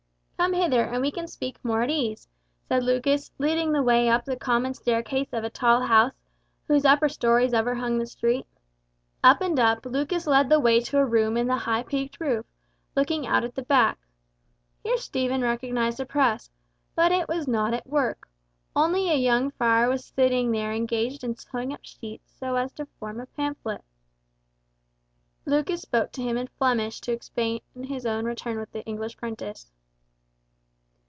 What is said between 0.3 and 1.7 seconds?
"Come in hither, and we can speak